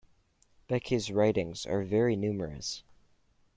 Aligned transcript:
Beke's 0.67 1.11
writings 1.11 1.63
are 1.67 1.83
very 1.83 2.15
numerous. 2.15 2.81